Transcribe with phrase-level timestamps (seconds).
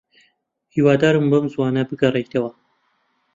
[0.73, 2.51] هیوادارم بەم زووانە بگەڕێیتەوە.